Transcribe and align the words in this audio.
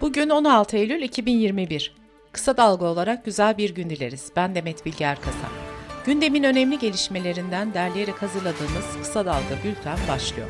Bugün 0.00 0.30
16 0.30 0.76
Eylül 0.76 1.02
2021. 1.02 1.94
Kısa 2.32 2.56
dalga 2.56 2.86
olarak 2.86 3.24
güzel 3.24 3.58
bir 3.58 3.74
gün 3.74 3.90
dileriz. 3.90 4.32
Ben 4.36 4.54
Demet 4.54 4.86
Bilge 4.86 5.04
Erkasap. 5.04 5.50
Gündemin 6.06 6.42
önemli 6.42 6.78
gelişmelerinden 6.78 7.74
derleyerek 7.74 8.22
hazırladığımız 8.22 8.98
Kısa 8.98 9.26
Dalga 9.26 9.64
Bülten 9.64 9.98
başlıyor. 10.08 10.48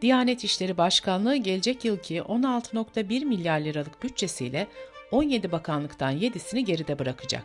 Diyanet 0.00 0.44
İşleri 0.44 0.78
Başkanlığı 0.78 1.36
gelecek 1.36 1.84
yılki 1.84 2.18
16.1 2.18 3.24
milyar 3.24 3.60
liralık 3.60 4.02
bütçesiyle 4.02 4.66
17 5.10 5.52
bakanlıktan 5.52 6.18
7'sini 6.18 6.60
geride 6.60 6.98
bırakacak. 6.98 7.44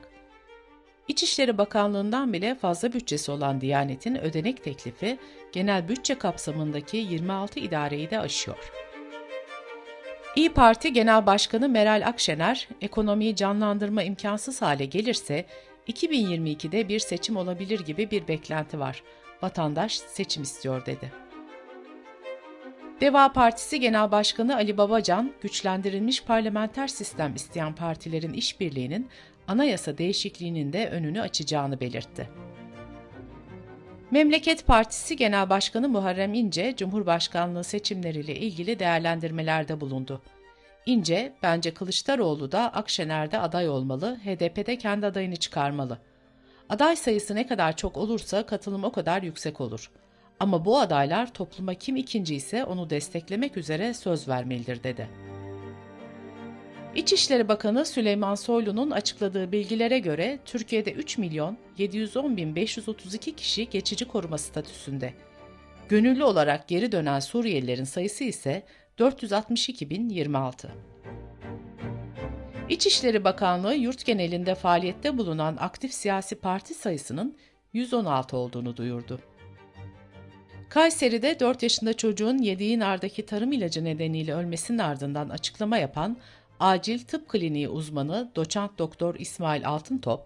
İçişleri 1.07 1.57
Bakanlığı'ndan 1.57 2.33
bile 2.33 2.55
fazla 2.55 2.93
bütçesi 2.93 3.31
olan 3.31 3.61
Diyanet'in 3.61 4.15
ödenek 4.15 4.63
teklifi 4.63 5.17
genel 5.51 5.89
bütçe 5.89 6.15
kapsamındaki 6.15 6.97
26 6.97 7.59
idareyi 7.59 8.09
de 8.09 8.19
aşıyor. 8.19 8.71
İyi 10.37 10.49
Parti 10.49 10.93
Genel 10.93 11.25
Başkanı 11.25 11.69
Meral 11.69 12.07
Akşener, 12.07 12.67
ekonomiyi 12.81 13.35
canlandırma 13.35 14.03
imkansız 14.03 14.61
hale 14.61 14.85
gelirse 14.85 15.45
2022'de 15.87 16.89
bir 16.89 16.99
seçim 16.99 17.37
olabilir 17.37 17.79
gibi 17.79 18.11
bir 18.11 18.27
beklenti 18.27 18.79
var. 18.79 19.03
Vatandaş 19.41 19.93
seçim 19.97 20.43
istiyor 20.43 20.85
dedi. 20.85 21.11
Deva 23.01 23.33
Partisi 23.33 23.79
Genel 23.79 24.11
Başkanı 24.11 24.55
Ali 24.55 24.77
Babacan, 24.77 25.31
güçlendirilmiş 25.41 26.23
parlamenter 26.23 26.87
sistem 26.87 27.35
isteyen 27.35 27.75
partilerin 27.75 28.33
işbirliğinin 28.33 29.09
anayasa 29.47 29.97
değişikliğinin 29.97 30.73
de 30.73 30.89
önünü 30.89 31.21
açacağını 31.21 31.79
belirtti. 31.79 32.29
Memleket 34.11 34.67
Partisi 34.67 35.15
Genel 35.15 35.49
Başkanı 35.49 35.89
Muharrem 35.89 36.33
İnce, 36.33 36.75
Cumhurbaşkanlığı 36.77 37.63
seçimleriyle 37.63 38.35
ilgili 38.35 38.79
değerlendirmelerde 38.79 39.81
bulundu. 39.81 40.21
İnce, 40.85 41.33
bence 41.43 41.73
Kılıçdaroğlu 41.73 42.51
da 42.51 42.73
Akşener'de 42.73 43.39
aday 43.39 43.69
olmalı, 43.69 44.17
HDP'de 44.25 44.77
kendi 44.77 45.05
adayını 45.05 45.35
çıkarmalı. 45.35 45.97
Aday 46.69 46.95
sayısı 46.95 47.35
ne 47.35 47.47
kadar 47.47 47.75
çok 47.75 47.97
olursa 47.97 48.45
katılım 48.45 48.83
o 48.83 48.91
kadar 48.91 49.21
yüksek 49.23 49.61
olur. 49.61 49.91
Ama 50.39 50.65
bu 50.65 50.79
adaylar 50.79 51.33
topluma 51.33 51.73
kim 51.73 51.95
ikinci 51.95 52.35
ise 52.35 52.65
onu 52.65 52.89
desteklemek 52.89 53.57
üzere 53.57 53.93
söz 53.93 54.27
vermelidir 54.27 54.83
dedi. 54.83 55.07
İçişleri 56.97 57.47
Bakanı 57.47 57.85
Süleyman 57.85 58.35
Soylu'nun 58.35 58.91
açıkladığı 58.91 59.51
bilgilere 59.51 59.99
göre 59.99 60.39
Türkiye'de 60.45 60.91
3 60.91 61.17
milyon 61.17 61.57
710 61.77 62.37
bin 62.37 62.55
532 62.55 63.35
kişi 63.35 63.69
geçici 63.69 64.05
koruma 64.05 64.37
statüsünde. 64.37 65.13
Gönüllü 65.89 66.23
olarak 66.23 66.67
geri 66.67 66.91
dönen 66.91 67.19
Suriyelilerin 67.19 67.83
sayısı 67.83 68.23
ise 68.23 68.63
462.026. 68.99 70.67
İçişleri 72.69 73.23
Bakanlığı 73.23 73.75
yurt 73.75 74.05
genelinde 74.05 74.55
faaliyette 74.55 75.17
bulunan 75.17 75.57
aktif 75.59 75.93
siyasi 75.93 76.35
parti 76.35 76.73
sayısının 76.73 77.37
116 77.73 78.37
olduğunu 78.37 78.77
duyurdu. 78.77 79.19
Kayseri'de 80.69 81.39
4 81.39 81.63
yaşında 81.63 81.93
çocuğun 81.93 82.37
yediği 82.37 82.79
nardaki 82.79 83.25
tarım 83.25 83.51
ilacı 83.51 83.83
nedeniyle 83.83 84.33
ölmesinin 84.33 84.77
ardından 84.77 85.29
açıklama 85.29 85.77
yapan 85.77 86.17
Acil 86.59 86.99
Tıp 86.99 87.29
Kliniği 87.29 87.69
uzmanı 87.69 88.31
doçent 88.35 88.77
doktor 88.77 89.15
İsmail 89.15 89.67
Altıntop, 89.67 90.21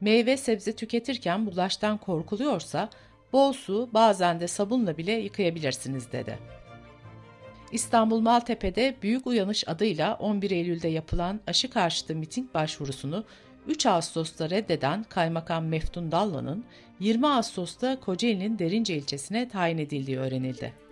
meyve 0.00 0.36
sebze 0.36 0.76
tüketirken 0.76 1.46
bulaştan 1.46 1.98
korkuluyorsa 1.98 2.90
bol 3.32 3.52
su 3.52 3.88
bazen 3.94 4.40
de 4.40 4.48
sabunla 4.48 4.98
bile 4.98 5.12
yıkayabilirsiniz 5.12 6.12
dedi. 6.12 6.38
İstanbul 7.72 8.20
Maltepe'de 8.20 8.96
Büyük 9.02 9.26
Uyanış 9.26 9.68
adıyla 9.68 10.14
11 10.14 10.50
Eylül'de 10.50 10.88
yapılan 10.88 11.40
aşı 11.46 11.70
karşıtı 11.70 12.14
miting 12.14 12.54
başvurusunu 12.54 13.24
3 13.66 13.86
Ağustos'ta 13.86 14.50
reddeden 14.50 15.02
Kaymakam 15.02 15.66
Meftun 15.66 16.12
Dallan'ın 16.12 16.64
20 17.00 17.26
Ağustos'ta 17.26 18.00
Kocaeli'nin 18.00 18.58
Derince 18.58 18.96
ilçesine 18.96 19.48
tayin 19.48 19.78
edildiği 19.78 20.18
öğrenildi. 20.18 20.85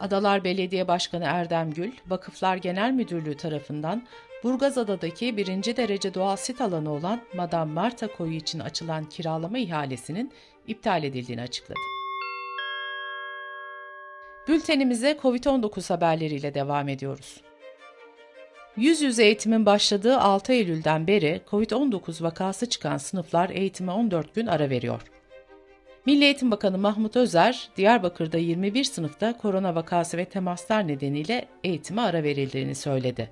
Adalar 0.00 0.44
Belediye 0.44 0.88
Başkanı 0.88 1.24
Erdem 1.24 1.70
Gül, 1.70 1.92
Vakıflar 2.06 2.56
Genel 2.56 2.92
Müdürlüğü 2.92 3.36
tarafından 3.36 4.02
Burgazada'daki 4.44 5.36
birinci 5.36 5.76
derece 5.76 6.14
doğal 6.14 6.36
sit 6.36 6.60
alanı 6.60 6.90
olan 6.90 7.20
Madame 7.34 7.72
Marta 7.72 8.06
koyu 8.06 8.32
için 8.32 8.58
açılan 8.58 9.04
kiralama 9.04 9.58
ihalesinin 9.58 10.32
iptal 10.66 11.04
edildiğini 11.04 11.42
açıkladı. 11.42 11.78
Bültenimize 14.48 15.18
COVID-19 15.22 15.88
haberleriyle 15.88 16.54
devam 16.54 16.88
ediyoruz. 16.88 17.40
Yüz 18.76 19.02
yüze 19.02 19.24
eğitimin 19.24 19.66
başladığı 19.66 20.18
6 20.18 20.52
Eylül'den 20.52 21.06
beri 21.06 21.40
COVID-19 21.50 22.22
vakası 22.22 22.68
çıkan 22.68 22.96
sınıflar 22.96 23.50
eğitime 23.50 23.92
14 23.92 24.34
gün 24.34 24.46
ara 24.46 24.70
veriyor. 24.70 25.02
Milli 26.08 26.24
Eğitim 26.24 26.50
Bakanı 26.50 26.78
Mahmut 26.78 27.16
Özer, 27.16 27.68
Diyarbakır'da 27.76 28.38
21 28.38 28.84
sınıfta 28.84 29.36
korona 29.36 29.74
vakası 29.74 30.16
ve 30.16 30.24
temaslar 30.24 30.88
nedeniyle 30.88 31.48
eğitime 31.64 32.00
ara 32.02 32.22
verildiğini 32.22 32.74
söyledi. 32.74 33.30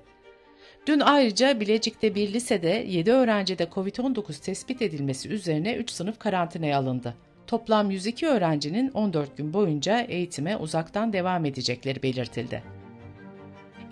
Dün 0.87 0.99
ayrıca 0.99 1.59
Bilecik'te 1.59 2.15
bir 2.15 2.33
lisede 2.33 2.85
7 2.87 3.11
öğrencide 3.11 3.63
COVID-19 3.63 4.41
tespit 4.41 4.81
edilmesi 4.81 5.29
üzerine 5.29 5.75
3 5.75 5.89
sınıf 5.89 6.19
karantinaya 6.19 6.77
alındı. 6.77 7.13
Toplam 7.47 7.91
102 7.91 8.27
öğrencinin 8.27 8.91
14 8.91 9.37
gün 9.37 9.53
boyunca 9.53 9.99
eğitime 9.99 10.57
uzaktan 10.57 11.13
devam 11.13 11.45
edecekleri 11.45 12.03
belirtildi. 12.03 12.63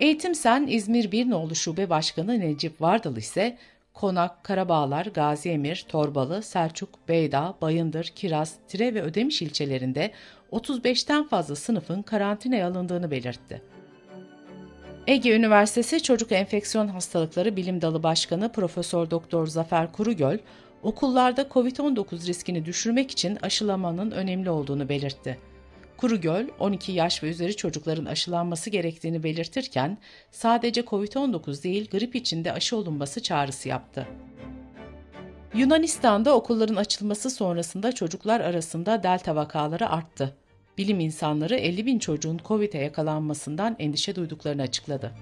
Eğitim 0.00 0.34
Sen 0.34 0.66
İzmir 0.66 1.12
Birnoğlu 1.12 1.54
Şube 1.54 1.90
Başkanı 1.90 2.40
Necip 2.40 2.80
Vardal 2.80 3.16
ise 3.16 3.58
Konak, 3.96 4.44
Karabağlar, 4.44 5.06
Gaziemir, 5.06 5.86
Torbalı, 5.88 6.42
Selçuk, 6.42 7.08
Beyda, 7.08 7.54
Bayındır, 7.60 8.04
Kiraz, 8.04 8.54
Tire 8.68 8.94
ve 8.94 9.02
Ödemiş 9.02 9.42
ilçelerinde 9.42 10.10
35'ten 10.52 11.24
fazla 11.24 11.56
sınıfın 11.56 12.02
karantinaya 12.02 12.68
alındığını 12.68 13.10
belirtti. 13.10 13.62
Ege 15.06 15.36
Üniversitesi 15.36 16.02
Çocuk 16.02 16.32
Enfeksiyon 16.32 16.88
Hastalıkları 16.88 17.56
Bilim 17.56 17.82
Dalı 17.82 18.02
Başkanı 18.02 18.52
Profesör 18.52 19.10
Doktor 19.10 19.46
Zafer 19.46 19.92
Kurugöl, 19.92 20.38
okullarda 20.82 21.42
COVID-19 21.42 22.26
riskini 22.26 22.64
düşürmek 22.64 23.10
için 23.10 23.38
aşılamanın 23.42 24.10
önemli 24.10 24.50
olduğunu 24.50 24.88
belirtti. 24.88 25.38
Kurugöl, 25.96 26.46
12 26.58 26.92
yaş 26.92 27.22
ve 27.22 27.28
üzeri 27.28 27.56
çocukların 27.56 28.04
aşılanması 28.04 28.70
gerektiğini 28.70 29.22
belirtirken, 29.22 29.98
sadece 30.30 30.80
COVID-19 30.80 31.62
değil 31.62 31.90
grip 31.90 32.16
için 32.16 32.44
de 32.44 32.52
aşı 32.52 32.76
olunması 32.76 33.22
çağrısı 33.22 33.68
yaptı. 33.68 34.06
Yunanistan'da 35.54 36.34
okulların 36.34 36.76
açılması 36.76 37.30
sonrasında 37.30 37.92
çocuklar 37.92 38.40
arasında 38.40 39.02
delta 39.02 39.36
vakaları 39.36 39.90
arttı. 39.90 40.36
Bilim 40.78 41.00
insanları 41.00 41.56
50 41.56 41.86
bin 41.86 41.98
çocuğun 41.98 42.40
COVID'e 42.44 42.78
yakalanmasından 42.78 43.76
endişe 43.78 44.16
duyduklarını 44.16 44.62
açıkladı. 44.62 45.12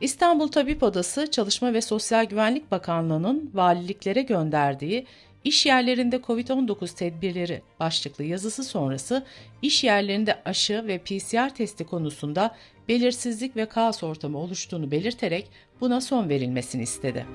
İstanbul 0.00 0.48
Tabip 0.48 0.82
Odası, 0.82 1.30
Çalışma 1.30 1.74
ve 1.74 1.80
Sosyal 1.80 2.24
Güvenlik 2.24 2.70
Bakanlığı'nın 2.70 3.50
valiliklere 3.54 4.22
gönderdiği 4.22 5.06
İş 5.44 5.66
yerlerinde 5.66 6.16
COVID-19 6.16 6.94
tedbirleri 6.94 7.62
başlıklı 7.80 8.24
yazısı 8.24 8.64
sonrası 8.64 9.26
iş 9.62 9.84
yerlerinde 9.84 10.42
aşı 10.44 10.86
ve 10.86 10.98
PCR 10.98 11.54
testi 11.54 11.84
konusunda 11.84 12.56
belirsizlik 12.88 13.56
ve 13.56 13.66
kaos 13.68 14.02
ortamı 14.02 14.38
oluştuğunu 14.38 14.90
belirterek 14.90 15.50
buna 15.80 16.00
son 16.00 16.28
verilmesini 16.28 16.82
istedi. 16.82 17.26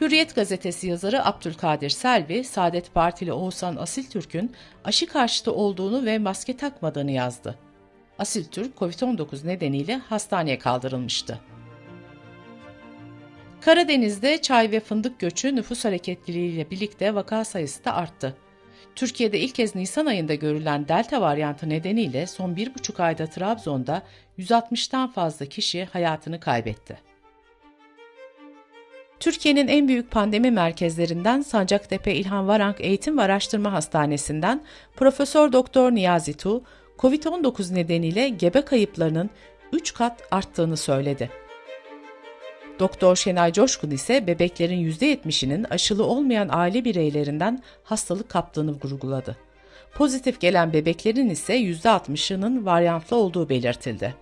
Hürriyet 0.00 0.34
gazetesi 0.34 0.86
yazarı 0.86 1.26
Abdülkadir 1.26 1.90
Selvi, 1.90 2.44
Saadet 2.44 2.94
Partili 2.94 3.32
Oğuzhan 3.32 3.76
Asiltürk'ün 3.76 4.52
aşı 4.84 5.06
karşıtı 5.06 5.52
olduğunu 5.52 6.04
ve 6.04 6.18
maske 6.18 6.56
takmadığını 6.56 7.10
yazdı. 7.10 7.58
Asiltürk, 8.18 8.76
COVID-19 8.76 9.46
nedeniyle 9.46 9.96
hastaneye 9.96 10.58
kaldırılmıştı. 10.58 11.40
Karadeniz'de 13.60 14.42
çay 14.42 14.70
ve 14.70 14.80
fındık 14.80 15.18
göçü 15.18 15.56
nüfus 15.56 15.84
hareketliliğiyle 15.84 16.70
birlikte 16.70 17.14
vaka 17.14 17.44
sayısı 17.44 17.84
da 17.84 17.94
arttı. 17.94 18.36
Türkiye'de 18.94 19.38
ilk 19.38 19.54
kez 19.54 19.74
Nisan 19.74 20.06
ayında 20.06 20.34
görülen 20.34 20.88
delta 20.88 21.20
varyantı 21.20 21.68
nedeniyle 21.68 22.26
son 22.26 22.56
bir 22.56 22.74
buçuk 22.74 23.00
ayda 23.00 23.26
Trabzon'da 23.26 24.02
160'tan 24.38 25.12
fazla 25.12 25.46
kişi 25.46 25.84
hayatını 25.84 26.40
kaybetti. 26.40 26.98
Türkiye'nin 29.20 29.68
en 29.68 29.88
büyük 29.88 30.10
pandemi 30.10 30.50
merkezlerinden 30.50 31.42
Sancaktepe 31.42 32.14
İlhan 32.14 32.48
Varank 32.48 32.80
Eğitim 32.80 33.18
ve 33.18 33.22
Araştırma 33.22 33.72
Hastanesi'nden 33.72 34.62
Profesör 34.96 35.52
Doktor 35.52 35.92
Niyazi 35.92 36.36
Tu, 36.36 36.62
COVID-19 36.98 37.74
nedeniyle 37.74 38.28
gebe 38.28 38.62
kayıplarının 38.62 39.30
3 39.72 39.94
kat 39.94 40.22
arttığını 40.30 40.76
söyledi. 40.76 41.30
Doktor 42.80 43.16
Şenay 43.16 43.52
Coşkun 43.52 43.90
ise 43.90 44.26
bebeklerin 44.26 44.90
%70'inin 44.90 45.64
aşılı 45.64 46.04
olmayan 46.04 46.48
aile 46.52 46.84
bireylerinden 46.84 47.62
hastalık 47.84 48.28
kaptığını 48.28 48.70
vurguladı. 48.72 49.36
Pozitif 49.94 50.40
gelen 50.40 50.72
bebeklerin 50.72 51.28
ise 51.28 51.56
%60'ının 51.60 52.64
varyantlı 52.64 53.16
olduğu 53.16 53.48
belirtildi. 53.48 54.14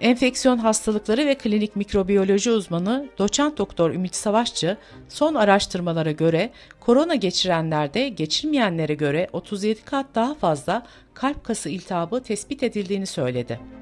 Enfeksiyon 0.00 0.58
hastalıkları 0.58 1.26
ve 1.26 1.34
klinik 1.34 1.76
mikrobiyoloji 1.76 2.50
uzmanı 2.50 3.08
doçent 3.18 3.58
doktor 3.58 3.90
Ümit 3.90 4.14
Savaşçı 4.14 4.76
son 5.08 5.34
araştırmalara 5.34 6.12
göre 6.12 6.50
korona 6.80 7.14
geçirenlerde 7.14 8.08
geçirmeyenlere 8.08 8.94
göre 8.94 9.28
37 9.32 9.84
kat 9.84 10.06
daha 10.14 10.34
fazla 10.34 10.86
kalp 11.14 11.44
kası 11.44 11.68
iltihabı 11.68 12.22
tespit 12.22 12.62
edildiğini 12.62 13.06
söyledi. 13.06 13.79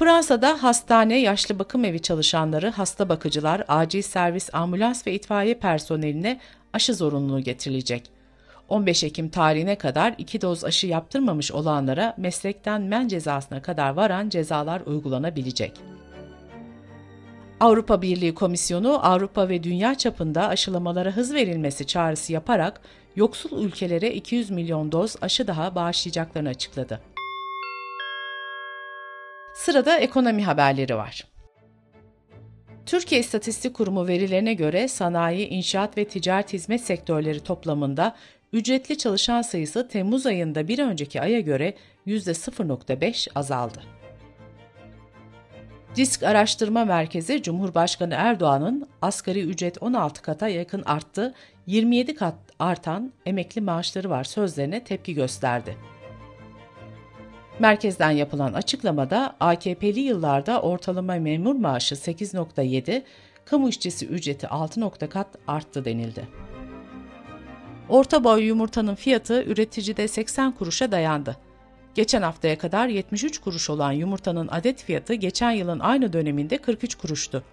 Fransa'da 0.00 0.62
hastane, 0.62 1.20
yaşlı 1.20 1.58
bakım 1.58 1.84
evi 1.84 2.02
çalışanları, 2.02 2.70
hasta 2.70 3.08
bakıcılar, 3.08 3.64
acil 3.68 4.02
servis, 4.02 4.54
ambulans 4.54 5.06
ve 5.06 5.12
itfaiye 5.12 5.54
personeline 5.54 6.40
aşı 6.72 6.94
zorunluluğu 6.94 7.40
getirilecek. 7.40 8.10
15 8.68 9.04
Ekim 9.04 9.28
tarihine 9.28 9.78
kadar 9.78 10.14
iki 10.18 10.40
doz 10.40 10.64
aşı 10.64 10.86
yaptırmamış 10.86 11.52
olanlara 11.52 12.14
meslekten 12.16 12.82
men 12.82 13.08
cezasına 13.08 13.62
kadar 13.62 13.90
varan 13.90 14.28
cezalar 14.28 14.80
uygulanabilecek. 14.80 15.80
Avrupa 17.60 18.02
Birliği 18.02 18.34
Komisyonu 18.34 19.06
Avrupa 19.06 19.48
ve 19.48 19.62
dünya 19.62 19.94
çapında 19.94 20.48
aşılamalara 20.48 21.10
hız 21.10 21.34
verilmesi 21.34 21.86
çağrısı 21.86 22.32
yaparak 22.32 22.80
yoksul 23.16 23.64
ülkelere 23.64 24.14
200 24.14 24.50
milyon 24.50 24.92
doz 24.92 25.16
aşı 25.22 25.46
daha 25.46 25.74
bağışlayacaklarını 25.74 26.48
açıkladı. 26.48 27.00
Sırada 29.64 29.98
ekonomi 29.98 30.44
haberleri 30.44 30.96
var. 30.96 31.26
Türkiye 32.86 33.20
İstatistik 33.20 33.74
Kurumu 33.74 34.06
verilerine 34.06 34.54
göre 34.54 34.88
sanayi, 34.88 35.48
inşaat 35.48 35.96
ve 35.98 36.04
ticaret 36.04 36.52
hizmet 36.52 36.80
sektörleri 36.80 37.40
toplamında 37.40 38.16
ücretli 38.52 38.98
çalışan 38.98 39.42
sayısı 39.42 39.88
Temmuz 39.88 40.26
ayında 40.26 40.68
bir 40.68 40.78
önceki 40.78 41.20
aya 41.20 41.40
göre 41.40 41.74
%0.5 42.06 43.28
azaldı. 43.34 43.82
Disk 45.96 46.22
Araştırma 46.22 46.84
Merkezi 46.84 47.42
Cumhurbaşkanı 47.42 48.14
Erdoğan'ın 48.14 48.88
asgari 49.02 49.40
ücret 49.40 49.82
16 49.82 50.22
kata 50.22 50.48
yakın 50.48 50.82
arttı, 50.82 51.34
27 51.66 52.14
kat 52.14 52.34
artan 52.58 53.12
emekli 53.26 53.60
maaşları 53.60 54.10
var 54.10 54.24
sözlerine 54.24 54.84
tepki 54.84 55.14
gösterdi. 55.14 55.76
Merkezden 57.60 58.10
yapılan 58.10 58.52
açıklamada 58.52 59.36
AKP'li 59.40 60.00
yıllarda 60.00 60.62
ortalama 60.62 61.14
memur 61.14 61.54
maaşı 61.54 61.94
8.7, 61.94 63.02
kamu 63.44 63.68
işçisi 63.68 64.06
ücreti 64.06 64.48
6 64.48 64.90
kat 65.10 65.26
arttı 65.46 65.84
denildi. 65.84 66.28
Orta 67.88 68.24
boy 68.24 68.44
yumurtanın 68.44 68.94
fiyatı 68.94 69.42
üreticide 69.42 70.08
80 70.08 70.52
kuruşa 70.52 70.92
dayandı. 70.92 71.36
Geçen 71.94 72.22
haftaya 72.22 72.58
kadar 72.58 72.88
73 72.88 73.38
kuruş 73.38 73.70
olan 73.70 73.92
yumurtanın 73.92 74.48
adet 74.48 74.82
fiyatı 74.82 75.14
geçen 75.14 75.50
yılın 75.50 75.78
aynı 75.78 76.12
döneminde 76.12 76.58
43 76.58 76.94
kuruştu. 76.94 77.44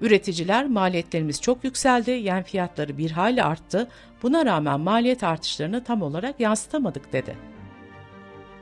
Üreticiler 0.00 0.66
maliyetlerimiz 0.66 1.40
çok 1.40 1.64
yükseldi, 1.64 2.10
yem 2.10 2.42
fiyatları 2.42 2.98
bir 2.98 3.10
hayli 3.10 3.42
arttı, 3.42 3.88
buna 4.22 4.46
rağmen 4.46 4.80
maliyet 4.80 5.24
artışlarını 5.24 5.84
tam 5.84 6.02
olarak 6.02 6.40
yansıtamadık 6.40 7.12
dedi. 7.12 7.59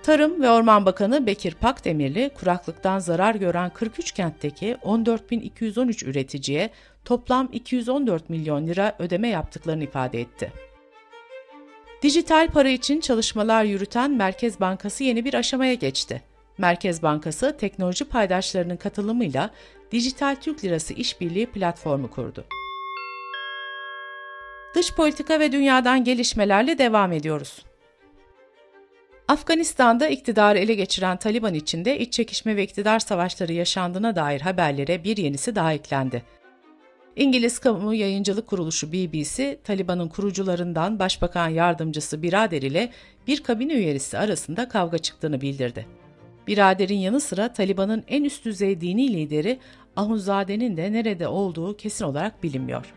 Tarım 0.03 0.43
ve 0.43 0.51
Orman 0.51 0.87
Bakanı 0.87 1.27
Bekir 1.27 1.55
Pakdemirli, 1.55 2.31
kuraklıktan 2.35 2.99
zarar 2.99 3.35
gören 3.35 3.71
43 3.71 4.13
kentteki 4.13 4.77
14.213 4.83 6.07
üreticiye 6.07 6.71
toplam 7.05 7.49
214 7.53 8.31
milyon 8.31 8.67
lira 8.67 8.97
ödeme 8.99 9.29
yaptıklarını 9.29 9.85
ifade 9.85 10.21
etti. 10.21 10.53
Dijital 12.03 12.49
para 12.49 12.69
için 12.69 13.01
çalışmalar 13.01 13.65
yürüten 13.65 14.11
Merkez 14.11 14.61
Bankası 14.61 15.05
yeni 15.05 15.25
bir 15.25 15.35
aşamaya 15.35 15.75
geçti. 15.75 16.23
Merkez 16.59 17.03
Bankası 17.03 17.57
teknoloji 17.61 18.05
paydaşlarının 18.05 18.77
katılımıyla 18.77 19.51
Dijital 19.93 20.37
Türk 20.41 20.65
Lirası 20.65 20.95
İşbirliği 20.95 21.47
platformu 21.47 22.11
kurdu. 22.11 22.45
Dış 24.75 24.95
politika 24.95 25.41
ve 25.41 25.53
dünyadan 25.53 26.05
gelişmelerle 26.05 26.79
devam 26.79 27.13
ediyoruz. 27.13 27.68
Afganistan'da 29.29 30.09
iktidarı 30.09 30.59
ele 30.59 30.75
geçiren 30.75 31.17
Taliban 31.17 31.55
içinde 31.55 31.99
iç 31.99 32.13
çekişme 32.13 32.57
ve 32.57 32.65
iktidar 32.65 32.99
savaşları 32.99 33.53
yaşandığına 33.53 34.17
dair 34.17 34.41
haberlere 34.41 35.05
bir 35.05 35.17
yenisi 35.17 35.55
daha 35.55 35.73
eklendi. 35.73 36.23
İngiliz 37.17 37.59
Kamu 37.59 37.95
Yayıncılık 37.95 38.47
Kuruluşu 38.47 38.93
BBC, 38.93 39.59
Taliban'ın 39.65 40.09
kurucularından 40.09 40.99
Başbakan 40.99 41.49
Yardımcısı 41.49 42.23
Birader 42.23 42.63
ile 42.63 42.91
bir 43.27 43.43
kabine 43.43 43.73
üyesi 43.73 44.19
arasında 44.19 44.69
kavga 44.69 44.99
çıktığını 44.99 45.41
bildirdi. 45.41 45.87
Birader'in 46.47 46.99
yanı 46.99 47.21
sıra 47.21 47.53
Taliban'ın 47.53 48.05
en 48.09 48.25
üst 48.25 48.45
düzey 48.45 48.81
dini 48.81 49.13
lideri 49.13 49.59
Ahunzade'nin 49.97 50.77
de 50.77 50.93
nerede 50.93 51.29
olduğu 51.29 51.77
kesin 51.77 52.05
olarak 52.05 52.43
bilinmiyor. 52.43 52.95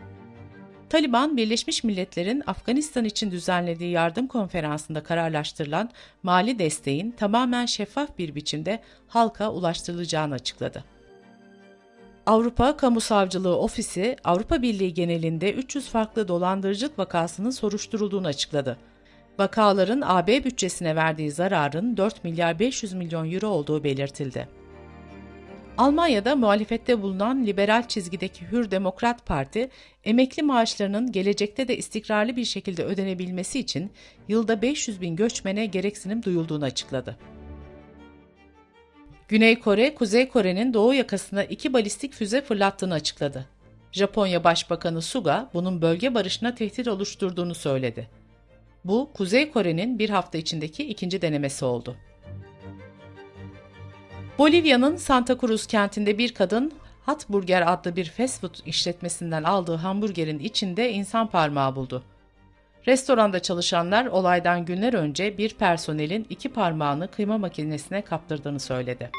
Taliban, 0.92 1.36
Birleşmiş 1.36 1.84
Milletler'in 1.84 2.42
Afganistan 2.46 3.04
için 3.04 3.30
düzenlediği 3.30 3.90
yardım 3.90 4.26
konferansında 4.26 5.02
kararlaştırılan 5.02 5.90
mali 6.22 6.58
desteğin 6.58 7.10
tamamen 7.10 7.66
şeffaf 7.66 8.18
bir 8.18 8.34
biçimde 8.34 8.80
halka 9.08 9.50
ulaştırılacağını 9.50 10.34
açıkladı. 10.34 10.84
Avrupa 12.26 12.76
Kamu 12.76 13.00
Savcılığı 13.00 13.58
Ofisi, 13.58 14.16
Avrupa 14.24 14.62
Birliği 14.62 14.94
genelinde 14.94 15.52
300 15.52 15.88
farklı 15.88 16.28
dolandırıcılık 16.28 16.98
vakasının 16.98 17.50
soruşturulduğunu 17.50 18.26
açıkladı. 18.26 18.76
Vakaların 19.38 20.02
AB 20.04 20.44
bütçesine 20.44 20.96
verdiği 20.96 21.30
zararın 21.30 21.96
4 21.96 22.24
milyar 22.24 22.58
500 22.58 22.92
milyon 22.92 23.30
euro 23.32 23.48
olduğu 23.48 23.84
belirtildi. 23.84 24.61
Almanya'da 25.78 26.36
muhalefette 26.36 27.02
bulunan 27.02 27.46
liberal 27.46 27.88
çizgideki 27.88 28.46
Hür 28.52 28.70
Demokrat 28.70 29.26
Parti, 29.26 29.70
emekli 30.04 30.42
maaşlarının 30.42 31.12
gelecekte 31.12 31.68
de 31.68 31.76
istikrarlı 31.76 32.36
bir 32.36 32.44
şekilde 32.44 32.84
ödenebilmesi 32.84 33.58
için 33.58 33.90
yılda 34.28 34.62
500 34.62 35.00
bin 35.00 35.16
göçmene 35.16 35.66
gereksinim 35.66 36.22
duyulduğunu 36.22 36.64
açıkladı. 36.64 37.16
Güney 39.28 39.60
Kore, 39.60 39.94
Kuzey 39.94 40.28
Kore'nin 40.28 40.74
doğu 40.74 40.94
yakasına 40.94 41.44
iki 41.44 41.72
balistik 41.72 42.12
füze 42.14 42.42
fırlattığını 42.42 42.94
açıkladı. 42.94 43.46
Japonya 43.92 44.44
Başbakanı 44.44 45.02
Suga 45.02 45.50
bunun 45.54 45.82
bölge 45.82 46.14
barışına 46.14 46.54
tehdit 46.54 46.88
oluşturduğunu 46.88 47.54
söyledi. 47.54 48.08
Bu, 48.84 49.10
Kuzey 49.14 49.50
Kore'nin 49.50 49.98
bir 49.98 50.10
hafta 50.10 50.38
içindeki 50.38 50.84
ikinci 50.84 51.22
denemesi 51.22 51.64
oldu. 51.64 51.96
Bolivya'nın 54.38 54.96
Santa 54.96 55.38
Cruz 55.38 55.66
kentinde 55.66 56.18
bir 56.18 56.34
kadın 56.34 56.72
Hot 57.06 57.28
Burger 57.28 57.72
adlı 57.72 57.96
bir 57.96 58.04
fast 58.04 58.40
food 58.40 58.54
işletmesinden 58.66 59.42
aldığı 59.42 59.74
hamburgerin 59.74 60.38
içinde 60.38 60.92
insan 60.92 61.26
parmağı 61.26 61.76
buldu. 61.76 62.02
Restoranda 62.86 63.42
çalışanlar 63.42 64.06
olaydan 64.06 64.64
günler 64.64 64.94
önce 64.94 65.38
bir 65.38 65.54
personelin 65.54 66.26
iki 66.30 66.48
parmağını 66.48 67.08
kıyma 67.08 67.38
makinesine 67.38 68.02
kaptırdığını 68.02 68.60
söyledi. 68.60 69.10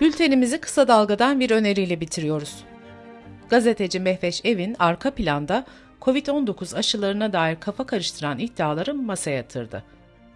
Bültenimizi 0.00 0.60
kısa 0.60 0.88
dalgadan 0.88 1.40
bir 1.40 1.50
öneriyle 1.50 2.00
bitiriyoruz. 2.00 2.64
Gazeteci 3.50 4.00
Mehveş 4.00 4.44
Evin 4.44 4.76
arka 4.78 5.10
planda 5.10 5.64
COVID-19 6.00 6.76
aşılarına 6.76 7.32
dair 7.32 7.60
kafa 7.60 7.86
karıştıran 7.86 8.38
iddiaları 8.38 8.94
masaya 8.94 9.36
yatırdı. 9.36 9.84